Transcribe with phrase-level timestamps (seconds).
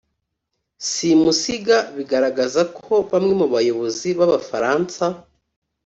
[0.89, 5.03] simusiga biragaraza ko bamwe mu bayobozi b'abafaransa